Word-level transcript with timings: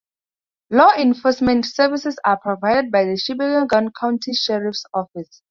Law 0.71 0.93
enforcement 0.97 1.63
services 1.63 2.17
are 2.25 2.39
provided 2.39 2.91
by 2.91 3.05
the 3.05 3.15
Sheboygan 3.15 3.91
County 3.91 4.33
Sheriff's 4.33 4.83
Office. 4.95 5.39